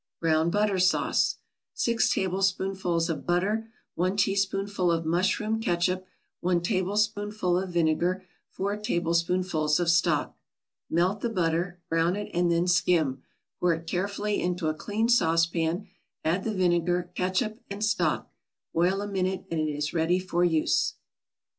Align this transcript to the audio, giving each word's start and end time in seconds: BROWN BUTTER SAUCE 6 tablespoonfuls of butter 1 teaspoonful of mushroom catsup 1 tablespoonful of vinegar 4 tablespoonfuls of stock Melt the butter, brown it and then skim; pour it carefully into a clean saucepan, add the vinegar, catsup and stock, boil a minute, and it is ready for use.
BROWN 0.19 0.49
BUTTER 0.49 0.79
SAUCE 0.79 1.35
6 1.75 2.11
tablespoonfuls 2.15 3.07
of 3.07 3.23
butter 3.27 3.69
1 3.93 4.17
teaspoonful 4.17 4.91
of 4.91 5.05
mushroom 5.05 5.59
catsup 5.61 6.07
1 6.39 6.61
tablespoonful 6.61 7.59
of 7.59 7.69
vinegar 7.69 8.25
4 8.49 8.77
tablespoonfuls 8.77 9.79
of 9.79 9.91
stock 9.91 10.35
Melt 10.89 11.21
the 11.21 11.29
butter, 11.29 11.77
brown 11.87 12.15
it 12.15 12.31
and 12.33 12.51
then 12.51 12.65
skim; 12.65 13.21
pour 13.59 13.75
it 13.75 13.85
carefully 13.85 14.41
into 14.41 14.69
a 14.69 14.73
clean 14.73 15.07
saucepan, 15.07 15.87
add 16.25 16.45
the 16.45 16.53
vinegar, 16.55 17.11
catsup 17.13 17.59
and 17.69 17.85
stock, 17.85 18.33
boil 18.73 19.03
a 19.03 19.07
minute, 19.07 19.45
and 19.51 19.59
it 19.59 19.69
is 19.71 19.93
ready 19.93 20.17
for 20.17 20.43
use. 20.43 20.95